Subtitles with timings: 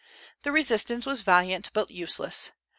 [0.41, 2.49] The resistance was valiant but useless.